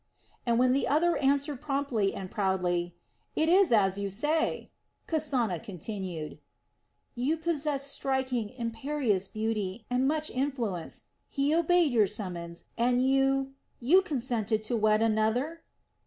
And 0.47 0.57
when 0.57 0.73
the 0.73 0.87
other 0.87 1.15
answered 1.17 1.61
promptly 1.61 2.15
and 2.15 2.31
proudly: 2.31 2.95
"It 3.35 3.47
is 3.49 3.71
as 3.71 3.99
you 3.99 4.09
say!" 4.09 4.71
Kasana 5.07 5.61
continued: 5.61 6.31
"And 6.31 6.39
you 7.13 7.37
possess 7.37 7.83
striking, 7.85 8.49
imperious 8.49 9.27
beauty, 9.27 9.85
and 9.91 10.07
much 10.07 10.31
influence. 10.31 11.01
He 11.29 11.53
obeyed 11.53 11.93
your 11.93 12.07
summons, 12.07 12.65
and 12.79 12.99
you 13.07 13.53
you 13.79 14.01
consented 14.01 14.63
to 14.63 14.75
wed 14.75 15.03
another?" 15.03 15.61